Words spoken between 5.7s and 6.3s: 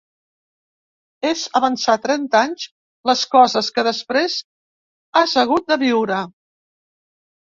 de viure.